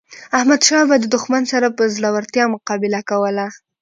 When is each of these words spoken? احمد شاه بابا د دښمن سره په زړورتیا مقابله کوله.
احمد 0.37 0.61
شاه 0.67 0.83
بابا 0.89 0.95
د 0.99 1.05
دښمن 1.15 1.43
سره 1.51 1.67
په 1.77 1.83
زړورتیا 1.95 2.45
مقابله 2.55 2.99
کوله. 3.09 3.45